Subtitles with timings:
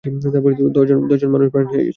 [0.75, 1.89] দশজন প্রাণ হারিয়েছে।